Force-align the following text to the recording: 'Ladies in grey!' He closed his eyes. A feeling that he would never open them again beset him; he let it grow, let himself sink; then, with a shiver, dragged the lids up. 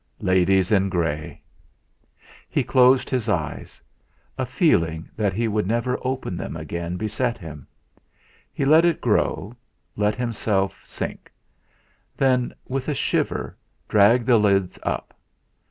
'Ladies 0.19 0.71
in 0.71 0.89
grey!' 0.89 1.39
He 2.49 2.63
closed 2.63 3.07
his 3.11 3.29
eyes. 3.29 3.79
A 4.35 4.47
feeling 4.47 5.07
that 5.15 5.31
he 5.31 5.47
would 5.47 5.67
never 5.67 5.95
open 6.01 6.35
them 6.37 6.57
again 6.57 6.97
beset 6.97 7.37
him; 7.37 7.67
he 8.51 8.65
let 8.65 8.83
it 8.83 8.99
grow, 8.99 9.55
let 9.95 10.15
himself 10.15 10.81
sink; 10.83 11.31
then, 12.17 12.51
with 12.67 12.87
a 12.89 12.95
shiver, 12.95 13.55
dragged 13.87 14.25
the 14.25 14.39
lids 14.39 14.79
up. 14.81 15.13